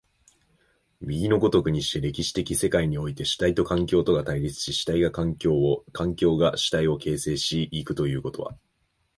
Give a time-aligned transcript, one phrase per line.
[1.01, 8.57] 右の如くにして、歴史的世界において、主体と環境とが対立し、主体が環境を、環境が主体を形成し行くということは、